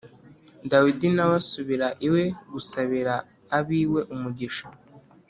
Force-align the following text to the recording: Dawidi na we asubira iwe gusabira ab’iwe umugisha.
Dawidi 0.71 1.07
na 1.15 1.23
we 1.29 1.33
asubira 1.41 1.87
iwe 2.07 2.23
gusabira 2.51 3.13
ab’iwe 3.57 4.01
umugisha. 4.13 4.65